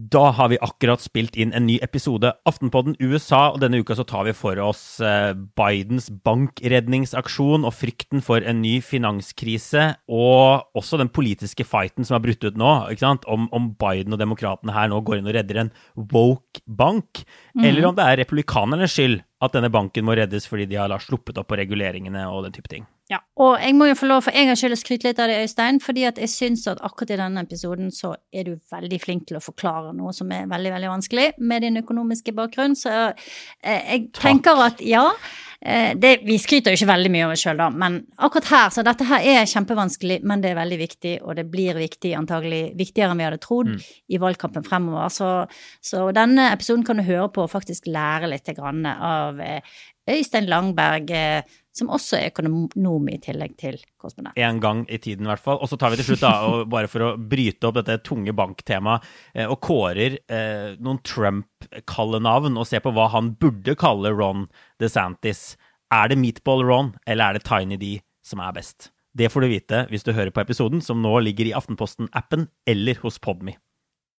Da 0.00 0.30
har 0.32 0.48
vi 0.48 0.58
akkurat 0.62 1.02
spilt 1.02 1.34
inn 1.36 1.50
en 1.52 1.66
ny 1.66 1.76
episode 1.84 2.30
Aftenpodden 2.48 2.94
USA, 3.02 3.50
og 3.50 3.58
denne 3.60 3.82
uka 3.82 3.96
så 3.98 4.06
tar 4.08 4.24
vi 4.28 4.32
for 4.36 4.56
oss 4.62 4.82
eh, 5.04 5.32
Bidens 5.58 6.08
bankredningsaksjon 6.24 7.66
og 7.68 7.74
frykten 7.76 8.24
for 8.24 8.40
en 8.40 8.62
ny 8.62 8.78
finanskrise, 8.84 9.82
og 10.08 10.78
også 10.78 11.00
den 11.02 11.10
politiske 11.12 11.66
fighten 11.68 12.08
som 12.08 12.16
er 12.16 12.24
brutt 12.24 12.46
ut 12.46 12.56
nå, 12.60 12.70
ikke 12.94 13.04
sant? 13.04 13.26
Om, 13.28 13.50
om 13.56 13.72
Biden 13.80 14.16
og 14.16 14.22
demokratene 14.22 14.76
her 14.76 14.88
nå 14.88 15.02
går 15.04 15.20
inn 15.20 15.28
og 15.28 15.36
redder 15.36 15.64
en 15.66 15.74
woke 16.14 16.62
bank, 16.64 17.24
mm. 17.52 17.66
eller 17.66 17.90
om 17.90 17.98
det 17.98 18.06
er 18.06 18.22
republikanernes 18.22 18.94
skyld 18.96 19.20
at 19.44 19.56
denne 19.56 19.72
banken 19.72 20.06
må 20.06 20.16
reddes 20.16 20.48
fordi 20.48 20.68
de 20.70 20.80
har 20.80 20.96
sluppet 21.02 21.40
opp 21.40 21.50
på 21.50 21.60
reguleringene 21.60 22.24
og 22.30 22.46
den 22.46 22.56
type 22.56 22.72
ting. 22.72 22.88
Ja, 23.10 23.18
og 23.42 23.56
jeg 23.58 23.74
må 23.74 23.88
jo 23.88 23.96
få 23.98 24.06
lov 24.06 24.22
for 24.22 24.36
en 24.38 24.46
gangs 24.46 24.60
skyld 24.62 24.76
å 24.76 24.78
skryte 24.78 25.08
litt 25.08 25.18
av 25.18 25.26
det, 25.26 25.40
Øystein, 25.42 25.80
fordi 25.82 26.04
at 26.06 26.18
jeg 26.22 26.30
syns 26.30 26.62
at 26.70 26.78
akkurat 26.86 27.10
i 27.16 27.18
denne 27.18 27.42
episoden 27.42 27.90
så 27.94 28.12
er 28.30 28.46
du 28.46 28.52
veldig 28.70 29.00
flink 29.02 29.26
til 29.26 29.40
å 29.40 29.42
forklare 29.42 29.90
noe 29.98 30.14
som 30.14 30.30
er 30.30 30.46
veldig, 30.50 30.70
veldig 30.76 30.92
vanskelig 30.92 31.26
med 31.42 31.66
din 31.66 31.80
økonomiske 31.82 32.34
bakgrunn, 32.36 32.78
så 32.78 32.92
eh, 33.10 33.80
jeg 33.80 34.04
Takk. 34.12 34.22
tenker 34.22 34.62
at 34.68 34.84
ja. 34.86 35.08
Eh, 35.60 35.90
det, 35.98 36.22
vi 36.24 36.38
skryter 36.40 36.72
jo 36.72 36.78
ikke 36.78 36.88
veldig 36.88 37.10
mye 37.12 37.26
av 37.26 37.34
oss 37.34 37.42
sjøl, 37.44 37.58
da, 37.58 37.66
men 37.82 37.98
akkurat 38.22 38.46
her, 38.48 38.70
så 38.72 38.86
dette 38.86 39.04
her 39.10 39.26
er 39.34 39.50
kjempevanskelig, 39.50 40.22
men 40.24 40.40
det 40.40 40.54
er 40.54 40.60
veldig 40.62 40.78
viktig, 40.80 41.18
og 41.20 41.36
det 41.36 41.48
blir 41.52 41.76
viktig, 41.82 42.14
antagelig 42.16 42.62
viktigere 42.78 43.12
enn 43.12 43.20
vi 43.20 43.26
hadde 43.26 43.42
trodd, 43.42 43.74
mm. 43.74 43.88
i 44.14 44.22
valgkampen 44.22 44.64
fremover. 44.64 45.10
Så, 45.12 45.34
så, 45.84 46.06
denne 46.16 46.52
episoden 46.54 46.86
kan 46.86 47.02
du 47.02 47.04
høre 47.10 47.28
på 47.34 47.44
og 47.44 47.52
faktisk 47.52 47.90
lære 47.90 48.30
litt 48.30 48.54
av 48.54 49.42
eh, 49.44 49.60
Øystein 50.10 50.48
Langberg, 50.50 51.10
eh, 51.14 51.42
som 51.76 51.90
også 51.94 52.18
er 52.18 52.30
økonom 52.32 53.08
i 53.12 53.18
tillegg 53.22 53.56
til 53.60 53.78
korrespondent. 54.00 54.38
En 54.40 54.60
gang 54.62 54.82
i 54.90 54.98
tiden, 54.98 55.26
i 55.26 55.30
hvert 55.30 55.42
fall. 55.42 55.60
Og 55.62 55.70
så 55.70 55.78
tar 55.78 55.92
vi 55.92 56.00
til 56.00 56.10
slutt, 56.10 56.24
da, 56.24 56.32
og 56.48 56.68
bare 56.72 56.90
for 56.90 57.06
å 57.06 57.10
bryte 57.16 57.68
opp 57.68 57.78
dette 57.78 58.00
tunge 58.06 58.34
banktemaet, 58.36 59.06
eh, 59.34 59.46
og 59.46 59.60
kårer 59.64 60.18
eh, 60.26 60.76
noen 60.82 61.02
Trump-kallenavn 61.06 62.58
og 62.58 62.68
ser 62.68 62.84
på 62.84 62.94
hva 62.96 63.08
han 63.14 63.34
burde 63.40 63.76
kalle 63.78 64.12
Ron 64.16 64.48
DeSantis. 64.82 65.54
Er 65.94 66.10
det 66.10 66.20
Meatball 66.20 66.64
Ron, 66.66 66.94
eller 67.06 67.30
er 67.30 67.38
det 67.38 67.46
Tiny 67.48 67.78
D 67.80 67.98
som 68.26 68.42
er 68.42 68.54
best? 68.54 68.90
Det 69.16 69.30
får 69.32 69.42
du 69.42 69.50
vite 69.50 69.86
hvis 69.90 70.06
du 70.06 70.12
hører 70.14 70.30
på 70.34 70.42
episoden, 70.42 70.82
som 70.82 71.02
nå 71.02 71.16
ligger 71.24 71.48
i 71.50 71.56
Aftenposten-appen 71.58 72.46
eller 72.70 73.00
hos 73.02 73.18
Podme. 73.18 73.56